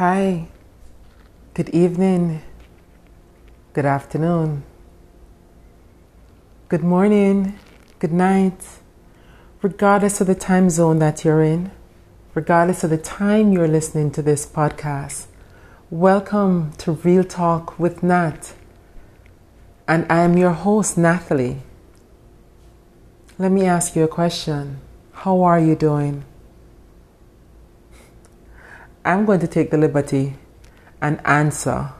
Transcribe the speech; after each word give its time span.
Hi, 0.00 0.48
good 1.52 1.68
evening, 1.68 2.40
good 3.74 3.84
afternoon, 3.84 4.62
good 6.70 6.82
morning, 6.82 7.58
good 7.98 8.10
night, 8.10 8.64
regardless 9.60 10.22
of 10.22 10.26
the 10.26 10.34
time 10.34 10.70
zone 10.70 11.00
that 11.00 11.22
you're 11.22 11.42
in, 11.42 11.70
regardless 12.34 12.82
of 12.82 12.88
the 12.88 12.96
time 12.96 13.52
you're 13.52 13.68
listening 13.68 14.10
to 14.12 14.22
this 14.22 14.46
podcast. 14.46 15.26
Welcome 15.90 16.72
to 16.78 16.92
Real 16.92 17.22
Talk 17.22 17.78
with 17.78 18.02
Nat, 18.02 18.54
and 19.86 20.10
I 20.10 20.22
am 20.22 20.38
your 20.38 20.52
host, 20.52 20.96
Nathalie. 20.96 21.60
Let 23.38 23.52
me 23.52 23.66
ask 23.66 23.94
you 23.94 24.04
a 24.04 24.08
question 24.08 24.78
How 25.12 25.42
are 25.42 25.60
you 25.60 25.76
doing? 25.76 26.24
I'm 29.04 29.24
going 29.24 29.40
to 29.40 29.48
take 29.48 29.70
the 29.70 29.78
liberty 29.78 30.36
and 31.00 31.20
answer. 31.24 31.92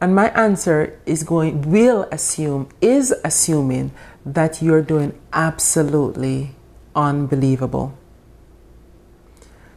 And 0.00 0.14
my 0.14 0.28
answer 0.30 1.00
is 1.06 1.22
going, 1.22 1.62
will 1.62 2.02
assume, 2.12 2.68
is 2.80 3.14
assuming 3.24 3.92
that 4.24 4.60
you're 4.60 4.82
doing 4.82 5.18
absolutely 5.32 6.54
unbelievable. 6.94 7.96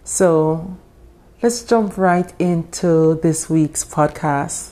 So 0.04 0.78
let's 1.42 1.64
jump 1.64 1.98
right 1.98 2.34
into 2.40 3.20
this 3.22 3.50
week's 3.50 3.86
podcast. 3.86 4.72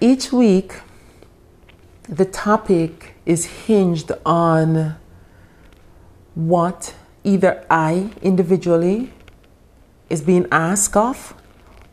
Each 0.00 0.32
week, 0.32 0.80
the 2.08 2.24
topic 2.24 3.14
is 3.24 3.44
hinged 3.66 4.10
on 4.26 4.96
what 6.34 6.94
either 7.22 7.64
I 7.70 8.10
individually 8.22 9.12
is 10.10 10.22
being 10.22 10.46
asked 10.50 10.96
of 10.96 11.34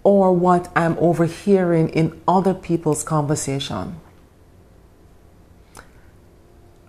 or 0.04 0.34
what 0.34 0.72
I'm 0.76 0.98
overhearing 0.98 1.90
in 1.90 2.22
other 2.28 2.54
people's 2.54 3.04
conversation. 3.04 3.98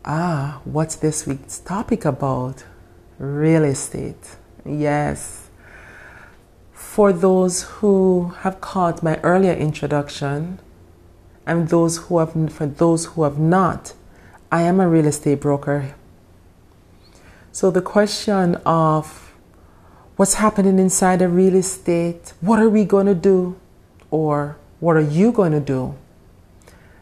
Ah, 0.05 0.61
what's 0.65 0.97
this 0.97 1.27
week's 1.27 1.59
topic 1.59 2.05
about? 2.05 2.65
Real 3.19 3.65
estate. 3.65 4.37
Yes. 4.65 5.49
For 6.73 7.13
those 7.13 7.63
who 7.63 8.35
have 8.41 8.61
caught 8.61 9.03
my 9.03 9.19
earlier 9.21 9.53
introduction, 9.53 10.59
and 11.47 11.69
those 11.69 11.97
who 11.99 12.19
have 12.19 12.53
for 12.53 12.67
those 12.67 13.07
who 13.07 13.25
have 13.25 13.39
not, 13.39 13.95
I 14.51 14.63
am 14.63 14.81
a 14.81 14.89
real 14.89 15.07
estate 15.07 15.41
broker. 15.41 15.95
So 17.53 17.71
the 17.71 17.83
question 17.83 18.57
of 18.67 19.32
what's 20.23 20.35
happening 20.35 20.79
inside 20.79 21.21
of 21.21 21.35
real 21.35 21.57
estate, 21.57 22.33
what 22.41 22.61
are 22.61 22.69
we 22.69 22.85
going 22.85 23.07
to 23.07 23.15
do, 23.15 23.59
or 24.09 24.57
what 24.79 24.95
are 24.95 25.01
you 25.19 25.33
going 25.33 25.51
to 25.51 25.59
do, 25.59 25.97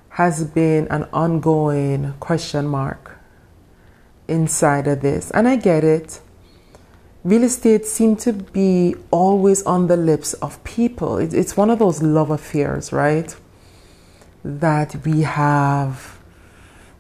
has 0.08 0.42
been 0.42 0.88
an 0.88 1.06
ongoing 1.12 2.14
question 2.18 2.66
mark 2.66 3.18
inside 4.26 4.88
of 4.88 5.02
this. 5.02 5.30
And 5.32 5.46
I 5.46 5.56
get 5.56 5.84
it. 5.84 6.18
Real 7.22 7.42
estate 7.42 7.84
seems 7.84 8.24
to 8.24 8.32
be 8.32 8.94
always 9.10 9.62
on 9.64 9.88
the 9.88 9.98
lips 9.98 10.32
of 10.32 10.64
people. 10.64 11.18
It's 11.18 11.58
one 11.58 11.68
of 11.68 11.78
those 11.78 12.02
love 12.02 12.30
affairs, 12.30 12.91
right? 12.91 13.36
That 14.42 14.96
we 15.04 15.20
have, 15.24 16.18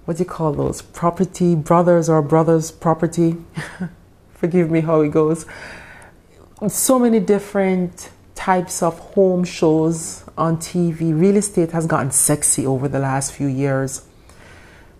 what 0.04 0.18
do 0.18 0.24
you 0.24 0.28
call 0.28 0.52
those? 0.52 0.82
Property 0.82 1.54
brothers 1.54 2.10
or 2.10 2.20
brothers 2.20 2.70
property. 2.70 3.38
Forgive 4.34 4.70
me 4.70 4.80
how 4.80 5.00
it 5.00 5.12
goes 5.12 5.46
so 6.68 6.98
many 6.98 7.20
different 7.20 8.10
types 8.34 8.82
of 8.82 8.98
home 8.98 9.44
shows 9.44 10.24
on 10.36 10.58
TV. 10.58 11.18
Real 11.18 11.36
estate 11.36 11.72
has 11.72 11.86
gotten 11.86 12.10
sexy 12.10 12.66
over 12.66 12.88
the 12.88 12.98
last 12.98 13.32
few 13.32 13.46
years. 13.46 14.06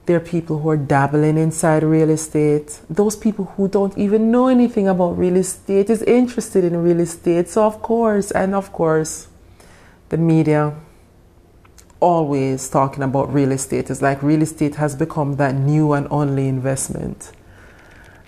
There 0.07 0.17
are 0.17 0.21
people 0.21 0.61
who 0.61 0.71
are 0.71 0.77
dabbling 0.77 1.37
inside 1.37 1.83
real 1.83 2.11
estate. 2.11 2.81
Those 2.89 3.15
people 3.15 3.45
who 3.57 3.69
don't 3.69 3.97
even 3.99 4.31
know 4.31 4.49
anything 4.49 4.89
about 4.89 5.19
real 5.19 5.37
estate 5.37 5.91
is 5.91 6.03
interested 6.03 6.65
in 6.65 6.83
real 6.83 7.01
estate. 7.01 7.49
So 7.49 7.65
of 7.65 7.83
course, 7.83 8.31
and 8.31 8.55
of 8.55 8.73
course, 8.73 9.29
the 10.09 10.17
media 10.17 10.75
always 12.01 12.69
talking 12.71 13.03
about 13.03 13.33
real 13.33 13.53
estate. 13.53 13.91
It's 13.91 14.03
like 14.03 14.23
real 14.23 14.43
estate 14.43 14.77
has 14.77 14.97
become 14.97 15.37
that 15.37 15.55
new 15.55 15.93
and 15.93 16.09
only 16.11 16.49
investment 16.49 17.33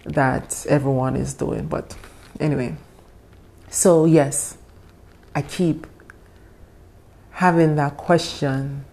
that 0.04 0.66
everyone 0.68 1.16
is 1.16 1.32
doing. 1.34 1.66
But 1.66 1.96
anyway, 2.38 2.76
so, 3.72 4.04
yes, 4.04 4.58
I 5.34 5.40
keep 5.40 5.86
having 7.30 7.76
that 7.76 7.96
question 7.96 8.84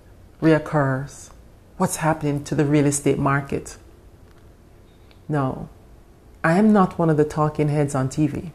reoccurs 0.41 1.31
what's 1.75 1.97
happening 1.97 2.43
to 2.43 2.55
the 2.55 2.65
real 2.65 2.85
estate 2.85 3.17
market? 3.17 3.77
No, 5.27 5.69
I 6.43 6.57
am 6.57 6.73
not 6.73 6.99
one 6.99 7.09
of 7.09 7.17
the 7.17 7.23
talking 7.23 7.69
heads 7.69 7.95
on 7.95 8.09
TV. 8.09 8.51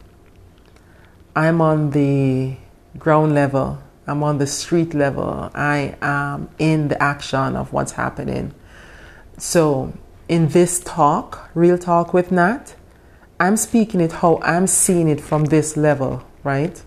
I'm 1.35 1.59
on 1.59 1.91
the 1.91 2.55
ground 2.97 3.33
level, 3.33 3.79
I'm 4.07 4.23
on 4.23 4.37
the 4.37 4.47
street 4.47 4.93
level, 4.93 5.49
I 5.53 5.95
am 6.01 6.49
in 6.59 6.87
the 6.87 7.01
action 7.01 7.55
of 7.55 7.73
what's 7.73 7.93
happening. 7.93 8.53
So, 9.37 9.93
in 10.29 10.49
this 10.49 10.79
talk, 10.79 11.49
Real 11.53 11.77
Talk 11.77 12.13
with 12.13 12.31
Nat, 12.31 12.74
I'm 13.39 13.57
speaking 13.57 13.99
it 13.99 14.13
how 14.13 14.39
I'm 14.41 14.65
seeing 14.65 15.09
it 15.09 15.19
from 15.19 15.45
this 15.45 15.75
level, 15.75 16.23
right? 16.43 16.81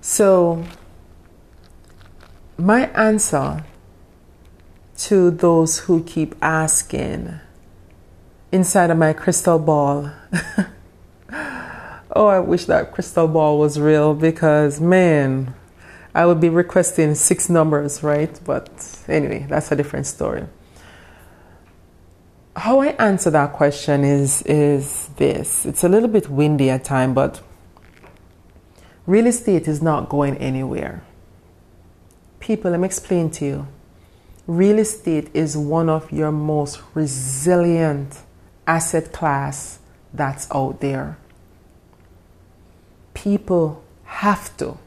So, 0.00 0.64
my 2.58 2.86
answer 2.88 3.64
to 4.98 5.30
those 5.30 5.80
who 5.80 6.02
keep 6.02 6.34
asking 6.42 7.38
inside 8.50 8.90
of 8.90 8.98
my 8.98 9.12
crystal 9.12 9.58
ball. 9.58 10.10
oh, 11.32 12.26
I 12.26 12.40
wish 12.40 12.64
that 12.64 12.92
crystal 12.92 13.28
ball 13.28 13.58
was 13.58 13.78
real 13.78 14.14
because, 14.14 14.80
man, 14.80 15.54
I 16.12 16.26
would 16.26 16.40
be 16.40 16.48
requesting 16.48 17.14
six 17.14 17.48
numbers, 17.48 18.02
right? 18.02 18.38
But 18.44 18.98
anyway, 19.06 19.46
that's 19.48 19.70
a 19.70 19.76
different 19.76 20.06
story 20.06 20.46
how 22.56 22.80
I 22.80 22.88
answer 22.88 23.30
that 23.30 23.52
question 23.52 24.04
is 24.04 24.42
is 24.42 25.08
this. 25.16 25.64
It's 25.64 25.84
a 25.84 25.88
little 25.88 26.08
bit 26.08 26.28
windy 26.28 26.70
at 26.70 26.84
time, 26.84 27.14
but 27.14 27.42
real 29.06 29.26
estate 29.26 29.68
is 29.68 29.80
not 29.80 30.08
going 30.08 30.36
anywhere. 30.38 31.02
People, 32.40 32.70
let 32.70 32.80
me 32.80 32.86
explain 32.86 33.30
to 33.30 33.44
you. 33.44 33.68
Real 34.46 34.78
estate 34.78 35.30
is 35.34 35.56
one 35.56 35.88
of 35.88 36.10
your 36.10 36.32
most 36.32 36.80
resilient 36.94 38.18
asset 38.66 39.12
class 39.12 39.78
that's 40.12 40.48
out 40.52 40.80
there. 40.80 41.18
People 43.14 43.82
have 44.04 44.56
to. 44.56 44.78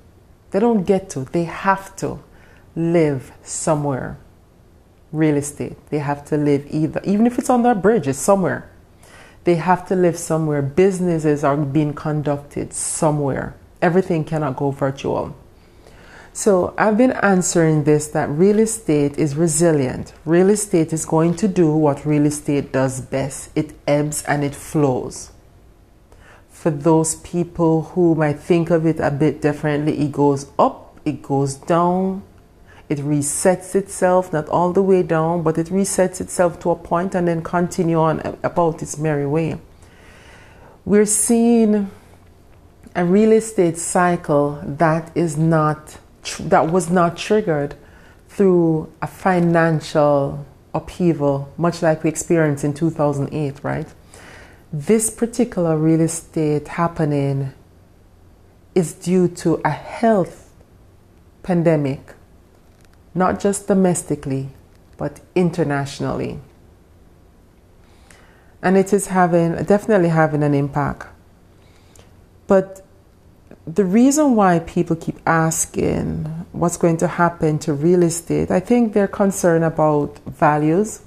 They 0.51 0.59
don't 0.59 0.83
get 0.83 1.09
to. 1.11 1.21
They 1.21 1.45
have 1.45 1.95
to 1.97 2.19
live 2.75 3.31
somewhere 3.43 4.17
real 5.13 5.37
estate. 5.37 5.77
They 5.89 5.99
have 5.99 6.25
to 6.25 6.37
live 6.37 6.67
either, 6.69 6.99
even 7.05 7.25
if 7.25 7.39
it's 7.39 7.49
on 7.49 7.63
their 7.63 7.75
bridge, 7.75 8.07
it's 8.07 8.19
somewhere. 8.19 8.69
They 9.45 9.55
have 9.55 9.87
to 9.87 9.95
live 9.95 10.17
somewhere. 10.17 10.61
Businesses 10.61 11.43
are 11.43 11.55
being 11.55 11.93
conducted 11.93 12.73
somewhere. 12.73 13.55
Everything 13.81 14.25
cannot 14.25 14.57
go 14.57 14.71
virtual. 14.71 15.35
So 16.35 16.73
I've 16.79 16.97
been 16.97 17.11
answering 17.11 17.83
this 17.83 18.07
that 18.07 18.27
real 18.29 18.57
estate 18.57 19.19
is 19.19 19.35
resilient. 19.35 20.13
Real 20.25 20.49
estate 20.49 20.91
is 20.91 21.05
going 21.05 21.35
to 21.35 21.47
do 21.47 21.71
what 21.71 22.05
real 22.05 22.25
estate 22.25 22.71
does 22.71 23.01
best 23.01 23.51
it 23.55 23.73
ebbs 23.85 24.23
and 24.23 24.43
it 24.43 24.55
flows. 24.55 25.31
For 26.49 26.71
those 26.71 27.17
people 27.17 27.83
who 27.93 28.15
might 28.15 28.39
think 28.39 28.71
of 28.71 28.85
it 28.85 28.99
a 28.99 29.11
bit 29.11 29.41
differently, 29.41 29.99
it 29.99 30.11
goes 30.11 30.47
up, 30.57 30.97
it 31.05 31.21
goes 31.21 31.55
down, 31.55 32.23
it 32.93 32.99
resets 32.99 33.73
itself, 33.75 34.31
not 34.31 34.47
all 34.49 34.71
the 34.71 34.83
way 34.83 35.01
down, 35.01 35.41
but 35.41 35.57
it 35.57 35.67
resets 35.67 36.21
itself 36.21 36.59
to 36.61 36.69
a 36.69 36.75
point 36.75 37.15
and 37.15 37.27
then 37.27 37.41
continue 37.41 37.99
on 37.99 38.37
about 38.43 38.81
its 38.83 38.97
merry 38.97 39.25
way. 39.25 39.57
We're 40.85 41.05
seeing 41.05 41.89
a 42.95 43.03
real 43.03 43.31
estate 43.31 43.77
cycle 43.77 44.61
that 44.63 45.11
is 45.15 45.37
not 45.37 45.97
that 46.39 46.71
was 46.71 46.89
not 46.89 47.17
triggered 47.17 47.75
through 48.29 48.91
a 49.01 49.07
financial 49.07 50.45
upheaval, 50.73 51.51
much 51.57 51.81
like 51.81 52.03
we 52.03 52.09
experienced 52.09 52.63
in 52.63 52.73
2008, 52.73 53.63
right? 53.63 53.87
This 54.71 55.09
particular 55.09 55.77
real 55.77 56.01
estate 56.01 56.67
happening 56.67 57.53
is 58.75 58.93
due 58.93 59.27
to 59.27 59.61
a 59.65 59.69
health 59.69 60.51
pandemic 61.43 62.13
not 63.15 63.39
just 63.39 63.67
domestically, 63.67 64.49
but 64.97 65.19
internationally. 65.35 66.39
And 68.61 68.77
it 68.77 68.93
is 68.93 69.07
having, 69.07 69.55
definitely 69.63 70.09
having 70.09 70.43
an 70.43 70.53
impact. 70.53 71.07
But 72.47 72.83
the 73.65 73.85
reason 73.85 74.35
why 74.35 74.59
people 74.59 74.95
keep 74.95 75.17
asking 75.25 76.25
what's 76.51 76.77
going 76.77 76.97
to 76.97 77.07
happen 77.07 77.59
to 77.59 77.73
real 77.73 78.03
estate, 78.03 78.51
I 78.51 78.59
think 78.59 78.93
they're 78.93 79.07
concerned 79.07 79.63
about 79.63 80.19
values. 80.25 81.01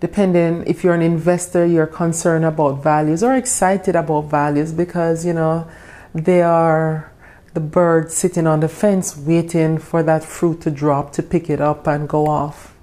Depending 0.00 0.64
if 0.66 0.82
you're 0.82 0.94
an 0.94 1.02
investor, 1.02 1.64
you're 1.64 1.86
concerned 1.86 2.44
about 2.44 2.82
values 2.82 3.22
or 3.22 3.34
excited 3.34 3.94
about 3.94 4.22
values 4.22 4.72
because 4.72 5.24
you 5.24 5.32
know 5.32 5.68
they 6.14 6.42
are 6.42 7.11
the 7.54 7.60
bird 7.60 8.10
sitting 8.10 8.46
on 8.46 8.60
the 8.60 8.68
fence 8.68 9.16
waiting 9.16 9.78
for 9.78 10.02
that 10.02 10.24
fruit 10.24 10.60
to 10.62 10.70
drop 10.70 11.12
to 11.12 11.22
pick 11.22 11.50
it 11.50 11.60
up 11.60 11.86
and 11.86 12.08
go 12.08 12.26
off. 12.26 12.74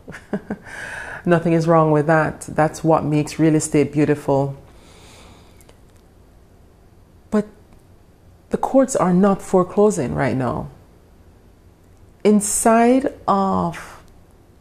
Nothing 1.26 1.54
is 1.54 1.68
wrong 1.68 1.92
with 1.92 2.08
that. 2.08 2.42
That's 2.42 2.84
what 2.84 3.04
makes 3.04 3.40
real 3.40 3.56
estate 3.56 3.92
beautiful. 3.92 4.56
But 7.32 7.48
the 8.50 8.58
courts 8.58 8.96
are 8.96 9.14
not 9.14 9.42
foreclosing 9.42 10.14
right 10.14 10.36
now. 10.36 10.70
Inside 12.24 13.14
of 13.28 14.02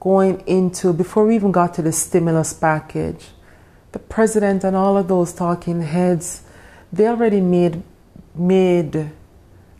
going 0.01 0.43
into, 0.47 0.93
before 0.93 1.27
we 1.27 1.35
even 1.35 1.53
got 1.53 1.75
to 1.75 1.83
the 1.83 1.93
stimulus 1.93 2.53
package, 2.53 3.27
the 3.93 3.99
president 3.99 4.65
and 4.65 4.77
all 4.77 4.97
of 4.97 5.09
those 5.09 5.33
talking 5.33 5.83
heads, 5.83 6.43
they 6.93 7.07
already 7.07 7.41
made 7.41 7.83
made 8.35 9.11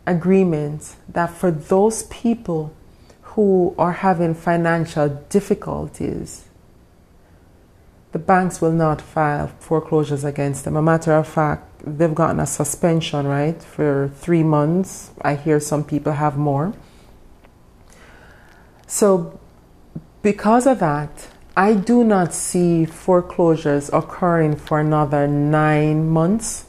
agreements 0.09 0.95
that 1.07 1.29
for 1.29 1.51
those 1.51 2.03
people 2.03 2.73
who 3.33 3.75
are 3.77 3.93
having 3.93 4.33
financial 4.33 5.07
difficulties, 5.29 6.45
the 8.11 8.19
banks 8.19 8.59
will 8.59 8.71
not 8.71 8.99
file 9.01 9.51
foreclosures 9.59 10.23
against 10.23 10.65
them. 10.65 10.75
A 10.75 10.81
matter 10.81 11.13
of 11.13 11.27
fact, 11.27 11.63
they've 11.85 12.15
gotten 12.15 12.39
a 12.39 12.47
suspension, 12.47 13.27
right, 13.27 13.61
for 13.61 14.11
three 14.15 14.41
months. 14.41 15.11
I 15.21 15.35
hear 15.35 15.59
some 15.59 15.83
people 15.83 16.13
have 16.13 16.35
more. 16.35 16.73
So, 18.87 19.39
because 20.23 20.65
of 20.65 20.79
that, 20.79 21.27
I 21.55 21.75
do 21.75 22.03
not 22.03 22.33
see 22.33 22.85
foreclosures 22.85 23.91
occurring 23.93 24.55
for 24.55 24.79
another 24.79 25.27
nine 25.27 26.09
months 26.09 26.65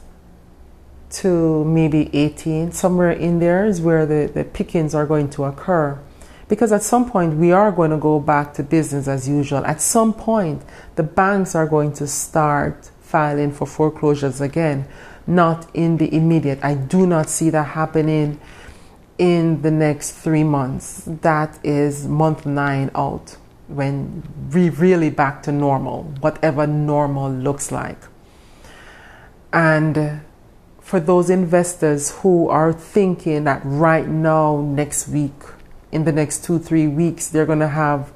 to 1.11 1.63
maybe 1.65 2.09
18. 2.13 2.71
Somewhere 2.71 3.11
in 3.11 3.39
there 3.39 3.65
is 3.65 3.81
where 3.81 4.05
the, 4.05 4.31
the 4.33 4.43
pickings 4.43 4.95
are 4.95 5.05
going 5.05 5.29
to 5.31 5.43
occur. 5.43 5.99
Because 6.47 6.71
at 6.71 6.83
some 6.83 7.09
point, 7.09 7.37
we 7.37 7.51
are 7.51 7.71
going 7.71 7.91
to 7.91 7.97
go 7.97 8.19
back 8.19 8.53
to 8.55 8.63
business 8.63 9.07
as 9.07 9.27
usual. 9.27 9.65
At 9.65 9.81
some 9.81 10.13
point, 10.13 10.63
the 10.95 11.03
banks 11.03 11.55
are 11.55 11.65
going 11.65 11.93
to 11.93 12.07
start 12.07 12.91
filing 13.01 13.51
for 13.51 13.65
foreclosures 13.65 14.41
again, 14.41 14.85
not 15.25 15.69
in 15.73 15.97
the 15.97 16.13
immediate. 16.13 16.59
I 16.61 16.75
do 16.75 17.07
not 17.07 17.29
see 17.29 17.49
that 17.51 17.67
happening 17.69 18.39
in 19.17 19.61
the 19.61 19.71
next 19.71 20.11
three 20.11 20.43
months. 20.43 21.03
That 21.05 21.59
is 21.63 22.07
month 22.07 22.45
nine 22.45 22.91
out 22.95 23.37
when 23.67 24.23
we 24.51 24.69
really 24.69 25.09
back 25.09 25.43
to 25.43 25.51
normal, 25.51 26.03
whatever 26.19 26.67
normal 26.67 27.31
looks 27.31 27.71
like. 27.71 27.99
And 29.53 30.21
for 30.91 30.99
those 30.99 31.29
investors 31.29 32.11
who 32.19 32.49
are 32.49 32.73
thinking 32.73 33.45
that 33.45 33.61
right 33.63 34.09
now, 34.09 34.57
next 34.57 35.07
week, 35.07 35.41
in 35.89 36.03
the 36.03 36.11
next 36.11 36.43
two, 36.43 36.59
three 36.59 36.85
weeks, 36.85 37.29
they're 37.29 37.45
going 37.45 37.61
to 37.61 37.69
have, 37.69 38.11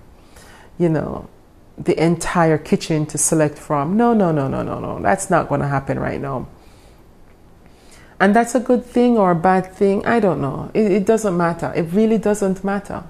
you 0.77 0.89
know, 0.89 1.29
the 1.77 1.97
entire 1.97 2.57
kitchen 2.57 3.05
to 3.05 3.17
select 3.17 3.57
from. 3.57 3.95
No, 3.95 4.13
no, 4.13 4.33
no, 4.33 4.49
no, 4.49 4.61
no, 4.61 4.81
no. 4.81 5.01
That's 5.01 5.29
not 5.29 5.47
going 5.47 5.61
to 5.61 5.69
happen 5.69 5.97
right 5.97 6.19
now. 6.19 6.49
And 8.19 8.35
that's 8.35 8.55
a 8.55 8.59
good 8.59 8.85
thing 8.85 9.17
or 9.17 9.31
a 9.31 9.35
bad 9.35 9.71
thing. 9.71 10.05
I 10.05 10.19
don't 10.19 10.41
know. 10.41 10.69
It, 10.73 10.91
it 10.91 11.05
doesn't 11.05 11.37
matter. 11.37 11.71
It 11.77 11.93
really 11.93 12.17
doesn't 12.17 12.61
matter 12.65 13.05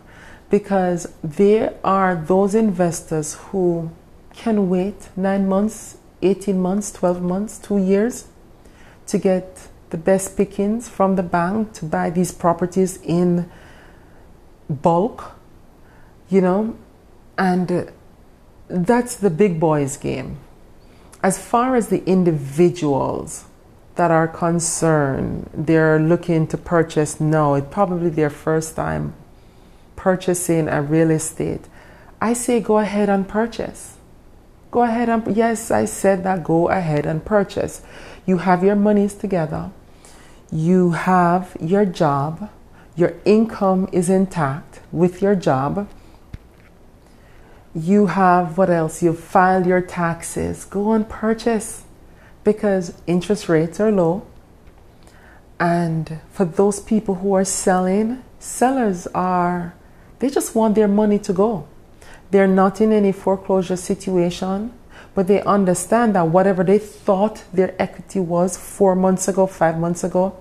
because 0.52 1.12
there 1.24 1.74
are 1.84 2.14
those 2.16 2.54
investors 2.54 3.34
who 3.50 3.90
can 4.32 4.70
wait 4.70 5.10
nine 5.18 5.50
months, 5.50 5.98
18 6.22 6.62
months, 6.62 6.92
12 6.92 7.20
months, 7.24 7.58
two 7.58 7.80
years 7.80 8.28
to 9.08 9.18
get 9.18 9.68
the 9.90 9.98
best 9.98 10.36
pickings 10.36 10.90
from 10.90 11.16
the 11.16 11.24
bank 11.24 11.74
to 11.74 11.86
buy 11.86 12.10
these 12.10 12.32
properties 12.32 13.00
in 13.02 13.50
bulk, 14.70 15.36
you 16.30 16.42
know, 16.42 16.76
and 17.38 17.72
uh, 17.72 17.86
that's 18.68 19.16
the 19.16 19.30
big 19.30 19.60
boys 19.60 19.98
game. 19.98 20.38
As 21.22 21.42
far 21.42 21.76
as 21.76 21.90
the 21.90 22.04
individuals 22.06 23.46
that 23.96 24.12
are 24.12 24.28
concerned, 24.28 25.50
they're 25.54 26.00
looking 26.00 26.48
to 26.48 26.58
purchase 26.58 27.20
now, 27.20 27.54
it's 27.54 27.68
probably 27.72 28.10
their 28.10 28.30
first 28.30 28.76
time 28.76 29.14
purchasing 29.96 30.68
a 30.68 30.82
real 30.82 31.12
estate. 31.12 31.62
I 32.22 32.34
say 32.34 32.60
go 32.60 32.80
ahead 32.80 33.10
and 33.10 33.28
purchase. 33.28 33.98
Go 34.76 34.82
ahead 34.82 35.08
and, 35.08 35.38
yes, 35.38 35.72
I 35.72 35.86
said 35.86 36.26
that, 36.26 36.44
go 36.44 36.68
ahead 36.68 37.06
and 37.06 37.24
purchase. 37.24 37.82
You 38.26 38.40
have 38.40 38.62
your 38.62 38.76
monies 38.76 39.14
together, 39.14 39.72
you 40.52 40.92
have 40.92 41.56
your 41.62 41.86
job, 41.86 42.50
your 42.94 43.14
income 43.24 43.88
is 43.94 44.10
intact 44.10 44.82
with 44.92 45.22
your 45.22 45.34
job. 45.34 45.88
You 47.74 48.08
have 48.08 48.58
what 48.58 48.70
else? 48.70 49.02
You've 49.02 49.18
filed 49.18 49.66
your 49.66 49.80
taxes. 49.80 50.66
Go 50.66 50.92
and 50.92 51.08
purchase 51.08 51.86
because 52.44 53.02
interest 53.08 53.48
rates 53.48 53.80
are 53.80 53.94
low. 53.94 54.28
And 55.58 56.20
for 56.32 56.44
those 56.44 56.82
people 56.82 57.16
who 57.16 57.34
are 57.34 57.46
selling, 57.46 58.26
sellers 58.40 59.08
are, 59.16 59.74
they 60.20 60.30
just 60.30 60.54
want 60.54 60.76
their 60.76 60.90
money 60.90 61.20
to 61.20 61.32
go. 61.32 61.66
They're 62.36 62.48
not 62.48 62.82
in 62.82 62.92
any 62.92 63.14
foreclosure 63.14 63.78
situation, 63.78 64.74
but 65.14 65.28
they 65.28 65.42
understand 65.44 66.16
that 66.16 66.28
whatever 66.28 66.66
they 66.66 66.80
thought 66.80 67.46
their 67.54 67.74
equity 67.82 68.20
was 68.20 68.58
four 68.58 68.94
months 68.94 69.30
ago, 69.30 69.48
five 69.48 69.80
months 69.80 70.04
ago, 70.04 70.38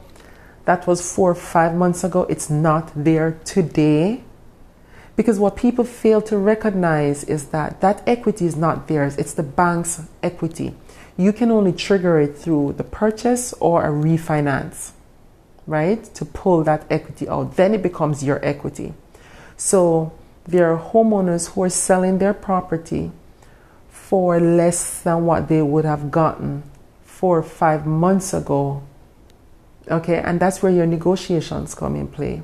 that 0.64 0.88
was 0.88 1.14
four 1.14 1.30
or 1.30 1.34
five 1.36 1.72
months 1.76 2.02
ago, 2.02 2.22
it's 2.22 2.50
not 2.50 2.90
there 2.96 3.38
today. 3.44 4.24
Because 5.14 5.38
what 5.38 5.54
people 5.54 5.84
fail 5.84 6.20
to 6.22 6.36
recognize 6.36 7.22
is 7.22 7.50
that 7.50 7.80
that 7.80 8.02
equity 8.08 8.44
is 8.44 8.56
not 8.56 8.88
theirs, 8.88 9.16
it's 9.16 9.34
the 9.34 9.44
bank's 9.44 10.02
equity. 10.20 10.74
You 11.16 11.32
can 11.32 11.52
only 11.52 11.72
trigger 11.72 12.18
it 12.18 12.36
through 12.36 12.72
the 12.72 12.82
purchase 12.82 13.52
or 13.60 13.84
a 13.84 13.90
refinance, 13.90 14.90
right? 15.68 16.02
To 16.14 16.24
pull 16.24 16.64
that 16.64 16.86
equity 16.90 17.28
out. 17.28 17.54
Then 17.54 17.72
it 17.72 17.84
becomes 17.84 18.24
your 18.24 18.44
equity. 18.44 18.94
So 19.56 20.10
there 20.46 20.72
are 20.72 20.78
homeowners 20.78 21.50
who 21.50 21.62
are 21.62 21.70
selling 21.70 22.18
their 22.18 22.34
property 22.34 23.10
for 23.88 24.38
less 24.38 25.00
than 25.02 25.24
what 25.24 25.48
they 25.48 25.62
would 25.62 25.84
have 25.84 26.10
gotten 26.10 26.62
four 27.02 27.38
or 27.38 27.42
five 27.42 27.86
months 27.86 28.34
ago 28.34 28.82
Okay, 29.90 30.18
and 30.18 30.40
that's 30.40 30.62
where 30.62 30.72
your 30.72 30.86
negotiations 30.86 31.74
come 31.74 31.96
in 31.96 32.08
play. 32.08 32.42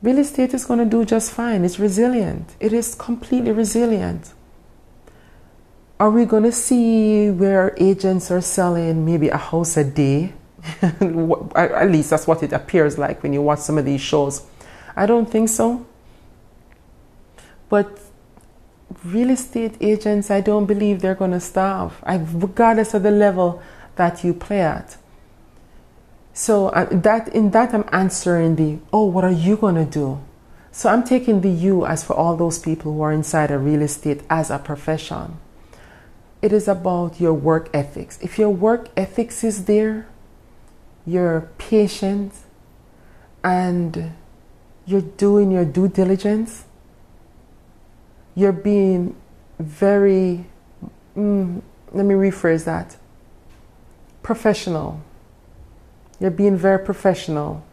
Real 0.00 0.18
estate 0.18 0.54
is 0.54 0.64
going 0.64 0.78
to 0.78 0.84
do 0.84 1.04
just 1.04 1.32
fine. 1.32 1.64
It's 1.64 1.78
resilient. 1.78 2.54
It 2.60 2.72
is 2.72 2.94
completely 2.94 3.50
resilient. 3.50 4.32
Are 5.98 6.10
we 6.10 6.24
going 6.24 6.44
to 6.44 6.52
see 6.52 7.30
where 7.30 7.74
agents 7.76 8.30
are 8.30 8.40
selling 8.40 9.04
maybe 9.04 9.28
a 9.28 9.36
house 9.36 9.76
a 9.76 9.82
day? 9.82 10.34
At 10.82 11.90
least 11.90 12.10
that's 12.10 12.28
what 12.28 12.44
it 12.44 12.52
appears 12.52 12.96
like 12.96 13.24
when 13.24 13.32
you 13.32 13.42
watch 13.42 13.58
some 13.58 13.76
of 13.76 13.84
these 13.84 14.00
shows. 14.00 14.46
I 14.94 15.06
don't 15.06 15.28
think 15.28 15.48
so. 15.48 15.84
But 17.68 17.98
real 19.04 19.30
estate 19.30 19.76
agents, 19.80 20.30
I 20.30 20.40
don't 20.40 20.66
believe 20.66 21.00
they're 21.00 21.14
going 21.14 21.32
to 21.32 21.40
starve, 21.40 22.02
regardless 22.06 22.94
of 22.94 23.02
the 23.02 23.10
level 23.10 23.62
that 23.96 24.24
you 24.24 24.32
play 24.32 24.60
at. 24.60 24.96
So 26.32 26.68
uh, 26.68 26.84
that 26.90 27.34
in 27.34 27.50
that 27.50 27.74
I'm 27.74 27.84
answering 27.90 28.54
the 28.54 28.78
oh 28.92 29.06
what 29.06 29.24
are 29.24 29.32
you 29.32 29.56
going 29.56 29.74
to 29.74 29.84
do? 29.84 30.20
So 30.70 30.88
I'm 30.88 31.02
taking 31.02 31.40
the 31.40 31.50
you 31.50 31.84
as 31.84 32.04
for 32.04 32.14
all 32.14 32.36
those 32.36 32.60
people 32.60 32.92
who 32.92 33.00
are 33.02 33.12
inside 33.12 33.50
of 33.50 33.64
real 33.64 33.82
estate 33.82 34.22
as 34.30 34.48
a 34.48 34.60
profession. 34.60 35.38
It 36.40 36.52
is 36.52 36.68
about 36.68 37.20
your 37.20 37.34
work 37.34 37.68
ethics. 37.74 38.20
If 38.22 38.38
your 38.38 38.50
work 38.50 38.88
ethics 38.96 39.42
is 39.42 39.64
there, 39.64 40.06
you're 41.04 41.48
patient 41.58 42.32
and 43.42 44.12
you're 44.86 45.00
doing 45.00 45.50
your 45.50 45.64
due 45.64 45.88
diligence, 45.88 46.64
you're 48.38 48.52
being 48.52 49.14
very, 49.58 50.46
mm, 51.16 51.60
let 51.92 52.04
me 52.04 52.14
rephrase 52.14 52.64
that, 52.64 52.96
professional 54.22 55.02
you're 56.20 56.30
being 56.30 56.56
very 56.56 56.84
professional, 56.84 57.64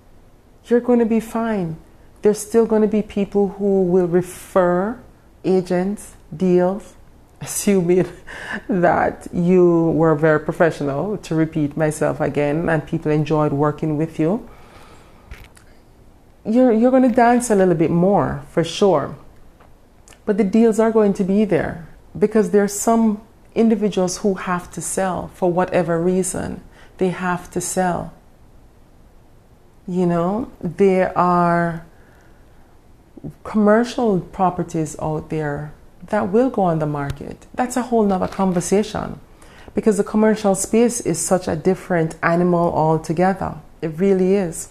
you're 0.66 0.80
going 0.80 1.00
to 1.00 1.06
be 1.06 1.20
fine. 1.20 1.78
There's 2.22 2.40
still 2.40 2.66
going 2.66 2.82
to 2.82 2.88
be 2.88 3.02
people 3.02 3.50
who 3.50 3.84
will 3.84 4.08
refer 4.08 5.00
agents, 5.44 6.14
deals. 6.36 6.94
assuming 7.42 8.08
that 8.70 9.28
you 9.34 9.92
were 9.92 10.16
very 10.16 10.40
professional, 10.40 11.18
to 11.18 11.36
repeat 11.36 11.76
myself 11.76 12.20
again, 12.22 12.70
and 12.70 12.88
people 12.88 13.12
enjoyed 13.12 13.52
working 13.52 13.98
with 13.98 14.18
you, 14.18 14.50
you're, 16.46 16.72
you're 16.72 16.92
going 16.92 17.08
to 17.08 17.14
dance 17.14 17.50
a 17.52 17.56
little 17.56 17.76
bit 17.76 17.92
more 17.92 18.42
for 18.50 18.64
sure. 18.64 19.16
But 20.26 20.38
the 20.38 20.44
deals 20.44 20.80
are 20.80 20.92
going 20.92 21.14
to 21.14 21.24
be 21.24 21.46
there 21.46 21.88
because 22.18 22.52
there's 22.52 22.74
some 22.74 23.22
individuals 23.54 24.18
who 24.18 24.36
have 24.36 24.72
to 24.72 24.82
sell 24.82 25.30
for 25.30 25.52
whatever 25.52 26.02
reason. 26.02 26.62
They 26.98 27.10
have 27.10 27.52
to 27.52 27.62
sell. 27.62 28.14
You 29.88 30.06
know, 30.06 30.52
there 30.62 31.16
are 31.18 31.86
commercial 33.44 34.20
properties 34.20 34.96
out 35.00 35.30
there 35.30 35.74
that 36.08 36.32
will 36.32 36.50
go 36.50 36.64
on 36.64 36.80
the 36.80 36.86
market. 36.86 37.46
That's 37.54 37.78
a 37.78 37.84
whole 37.84 38.04
nother 38.04 38.28
conversation 38.28 39.20
because 39.74 39.98
the 39.98 40.04
commercial 40.04 40.56
space 40.56 41.02
is 41.02 41.20
such 41.20 41.48
a 41.48 41.56
different 41.56 42.16
animal 42.24 42.74
altogether. 42.74 43.56
It 43.82 43.90
really 44.00 44.36
is. 44.36 44.70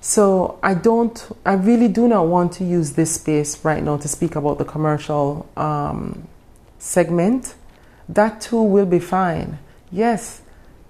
So 0.00 0.58
I 0.62 0.74
don't, 0.74 1.36
I 1.44 1.54
really 1.54 1.88
do 1.88 2.06
not 2.06 2.26
want 2.28 2.52
to 2.54 2.64
use 2.64 2.92
this 2.92 3.14
space 3.14 3.64
right 3.64 3.82
now 3.82 3.96
to 3.96 4.08
speak 4.08 4.36
about 4.36 4.58
the 4.58 4.64
commercial 4.64 5.48
um, 5.56 6.28
segment. 6.78 7.54
That 8.08 8.40
too 8.40 8.62
will 8.62 8.86
be 8.86 9.00
fine. 9.00 9.58
Yes, 9.90 10.42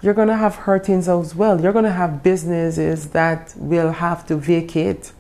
you're 0.02 0.14
going 0.14 0.28
to 0.28 0.36
have 0.36 0.56
hurtings 0.56 1.08
as 1.08 1.34
well. 1.34 1.60
You're 1.60 1.72
going 1.72 1.84
to 1.84 1.92
have 1.92 2.22
businesses 2.22 3.10
that 3.10 3.54
will 3.56 3.92
have 3.92 4.26
to 4.26 4.36
vacate 4.36 5.12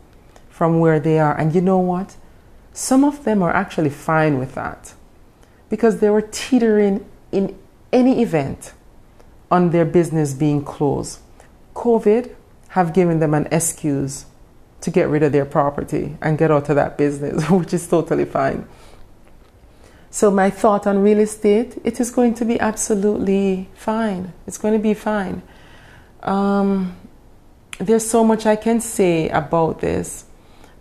from 0.50 0.80
where 0.80 1.00
they 1.00 1.18
are. 1.18 1.36
And 1.36 1.54
you 1.54 1.60
know 1.60 1.78
what? 1.78 2.16
Some 2.72 3.04
of 3.04 3.24
them 3.24 3.42
are 3.42 3.52
actually 3.52 3.90
fine 3.90 4.38
with 4.38 4.54
that 4.54 4.92
because 5.70 6.00
they 6.00 6.10
were 6.10 6.20
teetering 6.20 7.04
in 7.32 7.58
any 7.92 8.22
event 8.22 8.74
on 9.50 9.70
their 9.70 9.86
business 9.86 10.34
being 10.34 10.62
closed. 10.62 11.20
COVID 11.74 12.35
have 12.76 12.92
given 12.92 13.20
them 13.20 13.32
an 13.32 13.48
excuse 13.50 14.26
to 14.82 14.90
get 14.90 15.08
rid 15.08 15.22
of 15.22 15.32
their 15.32 15.46
property 15.46 16.14
and 16.20 16.36
get 16.36 16.50
out 16.50 16.68
of 16.68 16.76
that 16.76 16.98
business, 16.98 17.48
which 17.50 17.72
is 17.72 17.88
totally 17.88 18.26
fine. 18.26 18.68
So 20.10 20.30
my 20.30 20.50
thought 20.50 20.86
on 20.86 20.98
real 20.98 21.20
estate, 21.20 21.78
it 21.84 21.98
is 22.00 22.10
going 22.10 22.34
to 22.34 22.44
be 22.44 22.60
absolutely 22.60 23.70
fine. 23.74 24.34
It's 24.46 24.58
going 24.58 24.74
to 24.74 24.78
be 24.78 24.92
fine. 24.92 25.42
Um, 26.22 26.94
there's 27.78 28.06
so 28.06 28.22
much 28.22 28.44
I 28.44 28.56
can 28.56 28.82
say 28.82 29.30
about 29.30 29.80
this. 29.80 30.26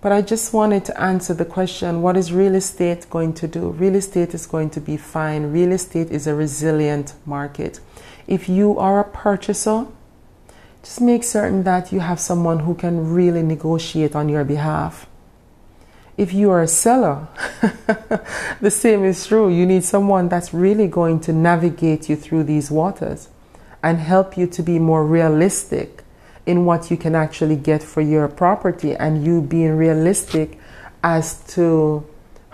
But 0.01 0.11
I 0.11 0.21
just 0.21 0.51
wanted 0.51 0.83
to 0.85 1.01
answer 1.01 1.33
the 1.33 1.45
question 1.45 2.01
what 2.01 2.17
is 2.17 2.33
real 2.33 2.55
estate 2.55 3.09
going 3.09 3.33
to 3.35 3.47
do? 3.47 3.69
Real 3.69 3.95
estate 3.95 4.33
is 4.33 4.45
going 4.45 4.69
to 4.71 4.81
be 4.81 4.97
fine. 4.97 5.53
Real 5.53 5.71
estate 5.71 6.11
is 6.11 6.27
a 6.27 6.35
resilient 6.35 7.13
market. 7.25 7.79
If 8.27 8.49
you 8.49 8.77
are 8.77 8.99
a 8.99 9.05
purchaser, 9.05 9.87
just 10.85 11.01
make 11.01 11.23
certain 11.23 11.63
that 11.63 11.91
you 11.91 11.99
have 11.99 12.19
someone 12.19 12.59
who 12.59 12.75
can 12.75 13.11
really 13.11 13.41
negotiate 13.41 14.15
on 14.15 14.29
your 14.29 14.43
behalf. 14.43 15.07
If 16.15 16.31
you 16.31 16.51
are 16.51 16.61
a 16.61 16.67
seller, 16.67 17.27
the 18.61 18.69
same 18.69 19.03
is 19.03 19.25
true. 19.25 19.49
You 19.49 19.65
need 19.65 19.83
someone 19.83 20.29
that's 20.29 20.53
really 20.53 20.87
going 20.87 21.21
to 21.21 21.33
navigate 21.33 22.07
you 22.07 22.15
through 22.15 22.43
these 22.43 22.69
waters 22.69 23.29
and 23.81 23.97
help 23.97 24.37
you 24.37 24.45
to 24.45 24.61
be 24.61 24.77
more 24.77 25.03
realistic 25.03 26.03
in 26.45 26.65
what 26.65 26.91
you 26.91 26.97
can 26.97 27.15
actually 27.15 27.55
get 27.55 27.81
for 27.81 28.01
your 28.01 28.27
property 28.27 28.93
and 28.95 29.25
you 29.25 29.41
being 29.41 29.75
realistic 29.75 30.59
as 31.03 31.43
to 31.55 32.05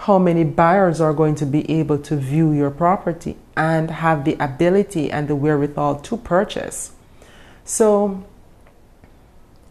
how 0.08 0.18
many 0.18 0.46
buyers 0.46 1.02
are 1.02 1.14
going 1.14 1.36
to 1.36 1.46
be 1.46 1.70
able 1.70 1.98
to 1.98 2.16
view 2.16 2.54
your 2.54 2.72
property 2.72 3.36
and 3.58 3.92
have 3.92 4.24
the 4.24 4.38
ability 4.40 5.12
and 5.12 5.28
the 5.28 5.36
wherewithal 5.36 6.00
to 6.00 6.16
purchase. 6.16 6.94
So, 7.64 8.24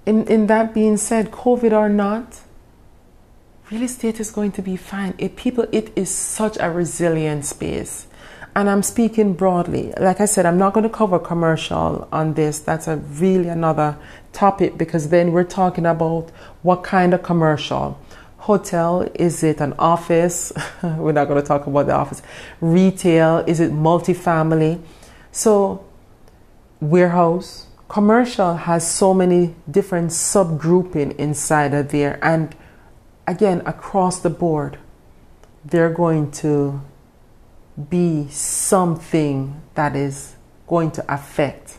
in, 0.06 0.26
in 0.26 0.46
that 0.46 0.74
being 0.74 0.96
said, 0.96 1.30
COVID 1.30 1.72
or 1.72 1.88
not, 1.88 2.40
real 3.70 3.82
estate 3.82 4.18
is 4.20 4.30
going 4.30 4.52
to 4.52 4.62
be 4.62 4.76
fine. 4.76 5.14
It, 5.18 5.36
people, 5.36 5.66
it 5.72 5.92
is 5.96 6.10
such 6.10 6.56
a 6.60 6.70
resilient 6.70 7.44
space. 7.44 8.06
And 8.56 8.68
I'm 8.68 8.82
speaking 8.82 9.34
broadly. 9.34 9.92
Like 9.98 10.20
I 10.20 10.24
said, 10.24 10.44
I'm 10.44 10.58
not 10.58 10.72
going 10.72 10.82
to 10.82 10.90
cover 10.90 11.18
commercial 11.18 12.08
on 12.10 12.34
this. 12.34 12.58
That's 12.58 12.88
a 12.88 12.96
really 12.96 13.48
another 13.48 13.96
topic 14.32 14.76
because 14.76 15.10
then 15.10 15.32
we're 15.32 15.44
talking 15.44 15.86
about 15.86 16.30
what 16.62 16.82
kind 16.82 17.14
of 17.14 17.22
commercial. 17.22 18.00
Hotel, 18.38 19.08
is 19.14 19.44
it 19.44 19.60
an 19.60 19.74
office? 19.78 20.52
we're 20.82 21.12
not 21.12 21.28
going 21.28 21.40
to 21.40 21.46
talk 21.46 21.66
about 21.66 21.86
the 21.86 21.94
office. 21.94 22.22
Retail, 22.60 23.44
is 23.46 23.60
it 23.60 23.70
multifamily? 23.70 24.80
So, 25.30 25.84
warehouse, 26.80 27.66
commercial 27.90 28.54
has 28.54 28.88
so 28.88 29.12
many 29.12 29.54
different 29.68 30.10
subgrouping 30.10 31.14
inside 31.16 31.74
of 31.74 31.88
there. 31.88 32.24
And 32.24 32.54
again, 33.26 33.62
across 33.66 34.20
the 34.20 34.30
board, 34.30 34.78
they're 35.64 35.92
going 35.92 36.30
to 36.30 36.80
be 37.90 38.28
something 38.30 39.60
that 39.74 39.96
is 39.96 40.36
going 40.68 40.92
to 40.92 41.04
affect 41.12 41.78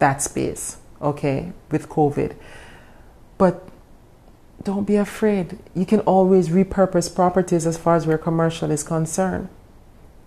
that 0.00 0.20
space, 0.20 0.78
okay, 1.00 1.52
with 1.70 1.88
COVID. 1.88 2.34
But 3.38 3.68
don't 4.64 4.84
be 4.84 4.96
afraid. 4.96 5.58
You 5.72 5.86
can 5.86 6.00
always 6.00 6.48
repurpose 6.48 7.14
properties 7.14 7.64
as 7.64 7.78
far 7.78 7.94
as 7.94 8.08
where 8.08 8.18
commercial 8.18 8.72
is 8.72 8.82
concerned. 8.82 9.48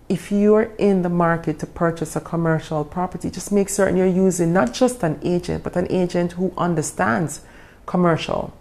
If 0.08 0.30
you're 0.30 0.70
in 0.78 1.02
the 1.02 1.08
market 1.08 1.58
to 1.60 1.66
purchase 1.66 2.14
a 2.14 2.20
commercial 2.20 2.84
property, 2.84 3.30
just 3.30 3.50
make 3.50 3.68
certain 3.68 3.96
you're 3.96 4.06
using 4.06 4.52
not 4.52 4.72
just 4.72 5.02
an 5.02 5.18
agent, 5.22 5.64
but 5.64 5.74
an 5.76 5.86
agent 5.90 6.32
who 6.32 6.52
understands 6.56 7.40
commercial 7.86 8.52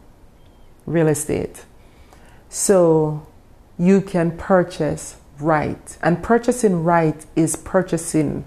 real 0.85 1.07
estate. 1.07 1.65
So 2.49 3.25
you 3.77 4.01
can 4.01 4.37
purchase 4.37 5.17
right. 5.39 5.97
And 6.01 6.23
purchasing 6.23 6.83
right 6.83 7.25
is 7.35 7.55
purchasing 7.55 8.45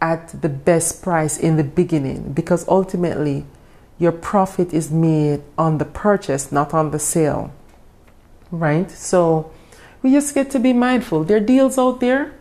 at 0.00 0.40
the 0.42 0.48
best 0.48 1.02
price 1.02 1.38
in 1.38 1.56
the 1.56 1.64
beginning 1.64 2.32
because 2.32 2.68
ultimately 2.68 3.46
your 3.98 4.12
profit 4.12 4.74
is 4.74 4.90
made 4.90 5.42
on 5.56 5.78
the 5.78 5.84
purchase, 5.84 6.52
not 6.52 6.74
on 6.74 6.90
the 6.90 6.98
sale. 6.98 7.52
Right? 8.50 8.90
So 8.90 9.50
we 10.06 10.12
just 10.12 10.34
get 10.34 10.50
to 10.52 10.60
be 10.60 10.72
mindful. 10.72 11.24
There 11.24 11.38
are 11.38 11.40
deals 11.54 11.78
out 11.78 11.98
there 11.98 12.32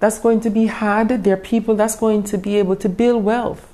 that's 0.00 0.18
going 0.18 0.40
to 0.40 0.50
be 0.50 0.66
had, 0.66 1.22
there 1.22 1.34
are 1.34 1.36
people 1.54 1.76
that's 1.76 1.94
going 1.94 2.24
to 2.24 2.36
be 2.36 2.56
able 2.56 2.74
to 2.76 2.88
build 2.88 3.22
wealth. 3.22 3.72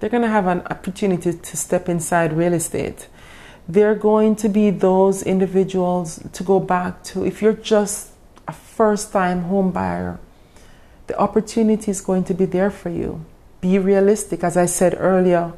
They're 0.00 0.10
going 0.10 0.22
to 0.22 0.28
have 0.28 0.46
an 0.46 0.62
opportunity 0.62 1.34
to 1.34 1.56
step 1.56 1.86
inside 1.88 2.32
real 2.32 2.54
estate. 2.54 3.08
There 3.68 3.90
are 3.90 3.94
going 3.94 4.36
to 4.36 4.48
be 4.48 4.70
those 4.70 5.22
individuals 5.22 6.22
to 6.32 6.42
go 6.42 6.58
back 6.58 7.04
to. 7.04 7.26
If 7.26 7.42
you're 7.42 7.52
just 7.52 8.12
a 8.48 8.52
first 8.52 9.12
time 9.12 9.42
home 9.42 9.70
buyer, 9.70 10.18
the 11.08 11.18
opportunity 11.18 11.90
is 11.90 12.00
going 12.00 12.24
to 12.24 12.34
be 12.34 12.46
there 12.46 12.70
for 12.70 12.88
you. 12.88 13.24
Be 13.60 13.78
realistic, 13.78 14.42
as 14.42 14.56
I 14.56 14.64
said 14.64 14.96
earlier 14.98 15.52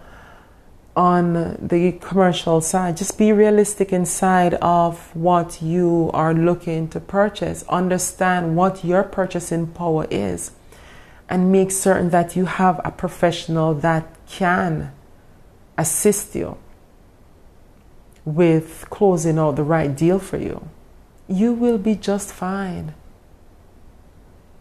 on 0.99 1.57
the 1.63 1.93
commercial 1.93 2.61
side. 2.61 2.97
Just 2.97 3.17
be 3.17 3.33
realistic 3.33 3.93
inside 3.93 4.55
of 4.55 5.15
what 5.15 5.63
you 5.63 6.11
are 6.13 6.35
looking 6.35 6.89
to 6.89 6.99
purchase. 6.99 7.65
Understand 7.69 8.57
what 8.57 8.85
your 8.85 9.05
purchasing 9.05 9.69
power 9.69 10.07
is 10.11 10.51
and 11.29 11.53
make 11.53 11.71
certain 11.71 12.11
that 12.11 12.35
you 12.35 12.47
have 12.47 12.81
a 12.85 12.91
professional 12.91 13.75
that 13.75 14.05
can 14.27 14.93
assist 15.77 16.35
you 16.35 16.59
with 18.25 18.85
closing 18.91 19.39
out 19.39 19.57
the 19.57 19.63
right 19.63 19.95
deal 19.95 20.19
for 20.19 20.37
you 20.37 20.69
you 21.29 21.53
will 21.53 21.79
be 21.79 21.95
just 21.95 22.33
fine. 22.33 22.95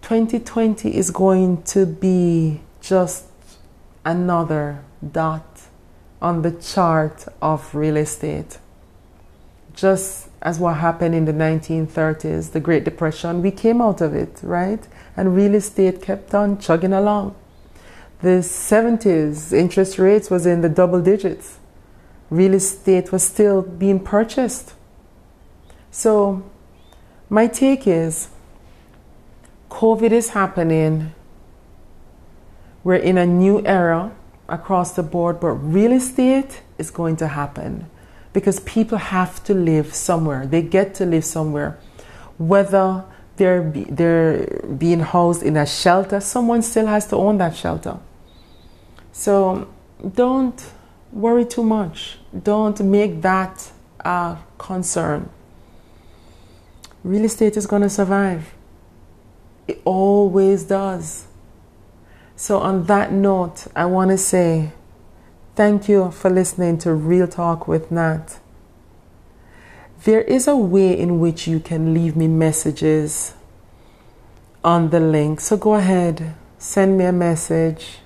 2020 0.01 0.95
is 0.95 1.09
going 1.09 1.63
to 1.63 1.85
be 1.85 2.61
just 2.81 3.25
another 4.05 4.83
dot 5.11 5.63
on 6.21 6.41
the 6.41 6.51
chart 6.51 7.25
of 7.41 7.73
real 7.75 7.97
estate. 7.97 8.57
Just 9.73 10.29
as 10.41 10.59
what 10.59 10.77
happened 10.77 11.13
in 11.13 11.25
the 11.25 11.31
1930s, 11.31 12.51
the 12.51 12.59
Great 12.59 12.83
Depression, 12.83 13.41
we 13.41 13.51
came 13.51 13.81
out 13.81 14.01
of 14.01 14.15
it, 14.15 14.39
right? 14.41 14.87
And 15.15 15.35
real 15.35 15.55
estate 15.55 16.01
kept 16.01 16.33
on 16.33 16.57
chugging 16.57 16.93
along. 16.93 17.35
The 18.21 18.39
70s, 18.41 19.53
interest 19.53 19.99
rates 19.99 20.31
was 20.31 20.47
in 20.47 20.61
the 20.61 20.69
double 20.69 21.01
digits. 21.01 21.59
Real 22.29 22.55
estate 22.55 23.11
was 23.11 23.23
still 23.23 23.61
being 23.61 23.99
purchased. 23.99 24.73
So 25.91 26.43
my 27.29 27.47
take 27.47 27.87
is 27.87 28.29
COVID 29.69 30.11
is 30.11 30.29
happening. 30.29 31.13
We're 32.83 32.95
in 32.95 33.17
a 33.17 33.25
new 33.25 33.63
era 33.65 34.11
across 34.49 34.93
the 34.93 35.03
board, 35.03 35.39
but 35.39 35.51
real 35.51 35.91
estate 35.91 36.61
is 36.77 36.89
going 36.91 37.15
to 37.17 37.27
happen 37.27 37.89
because 38.33 38.59
people 38.61 38.97
have 38.97 39.43
to 39.43 39.53
live 39.53 39.93
somewhere. 39.93 40.45
They 40.45 40.61
get 40.61 40.93
to 40.95 41.05
live 41.05 41.25
somewhere. 41.25 41.77
Whether 42.37 43.03
they're, 43.35 43.61
be, 43.61 43.83
they're 43.85 44.45
being 44.77 44.99
housed 44.99 45.43
in 45.43 45.57
a 45.57 45.65
shelter, 45.65 46.19
someone 46.19 46.61
still 46.61 46.87
has 46.87 47.07
to 47.07 47.15
own 47.15 47.37
that 47.39 47.55
shelter. 47.55 47.97
So 49.11 49.67
don't 50.13 50.63
worry 51.11 51.45
too 51.45 51.63
much. 51.63 52.19
Don't 52.43 52.79
make 52.81 53.21
that 53.21 53.71
a 53.99 54.37
concern. 54.57 55.29
Real 57.03 57.25
estate 57.25 57.57
is 57.57 57.65
going 57.65 57.83
to 57.83 57.89
survive. 57.89 58.53
It 59.67 59.81
always 59.85 60.63
does. 60.63 61.26
So, 62.39 62.59
on 62.59 62.83
that 62.83 63.11
note, 63.11 63.65
I 63.75 63.87
want 63.87 64.11
to 64.11 64.17
say 64.17 64.71
thank 65.55 65.89
you 65.89 66.11
for 66.11 66.29
listening 66.29 66.77
to 66.79 66.93
Real 66.93 67.27
Talk 67.27 67.67
with 67.67 67.89
Nat. 67.89 68.37
There 70.03 70.21
is 70.21 70.47
a 70.47 70.55
way 70.55 70.95
in 70.95 71.19
which 71.19 71.47
you 71.47 71.59
can 71.59 71.95
leave 71.95 72.15
me 72.15 72.27
messages 72.27 73.33
on 74.63 74.91
the 74.91 74.99
link. 74.99 75.39
So, 75.39 75.57
go 75.57 75.73
ahead, 75.73 76.35
send 76.59 76.99
me 76.99 77.05
a 77.05 77.11
message. 77.11 77.97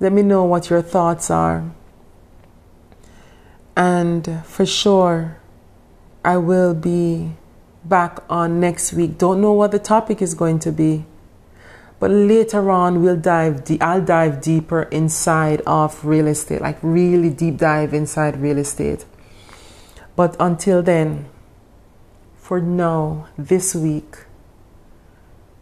Let 0.00 0.10
me 0.10 0.22
know 0.22 0.44
what 0.44 0.70
your 0.70 0.80
thoughts 0.80 1.30
are. 1.30 1.70
And 3.76 4.42
for 4.46 4.64
sure, 4.64 5.36
I 6.24 6.38
will 6.38 6.72
be 6.72 7.32
back 7.84 8.20
on 8.30 8.60
next 8.60 8.94
week. 8.94 9.18
Don't 9.18 9.42
know 9.42 9.52
what 9.52 9.72
the 9.72 9.78
topic 9.78 10.22
is 10.22 10.32
going 10.32 10.58
to 10.60 10.72
be. 10.72 11.04
But 12.04 12.10
later 12.10 12.70
on, 12.70 13.00
we'll 13.00 13.16
dive. 13.16 13.64
De- 13.64 13.80
I'll 13.80 14.04
dive 14.04 14.42
deeper 14.42 14.82
inside 14.82 15.62
of 15.66 16.04
real 16.04 16.26
estate, 16.26 16.60
like 16.60 16.76
really 16.82 17.30
deep 17.30 17.56
dive 17.56 17.94
inside 17.94 18.42
real 18.42 18.58
estate. 18.58 19.06
But 20.14 20.36
until 20.38 20.82
then, 20.82 21.30
for 22.36 22.60
now, 22.60 23.28
this 23.38 23.74
week, 23.74 24.18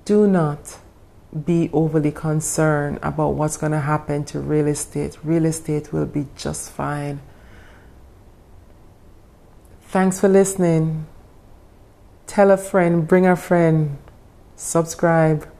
do 0.04 0.26
not 0.26 0.78
be 1.46 1.70
overly 1.72 2.10
concerned 2.10 2.98
about 3.04 3.34
what's 3.34 3.56
going 3.56 3.70
to 3.70 3.78
happen 3.78 4.24
to 4.24 4.40
real 4.40 4.66
estate. 4.66 5.18
Real 5.22 5.44
estate 5.44 5.92
will 5.92 6.06
be 6.06 6.26
just 6.36 6.72
fine. 6.72 7.20
Thanks 9.82 10.18
for 10.18 10.28
listening. 10.28 11.06
Tell 12.26 12.50
a 12.50 12.56
friend, 12.56 13.06
bring 13.06 13.28
a 13.28 13.36
friend, 13.36 13.96
subscribe. 14.56 15.51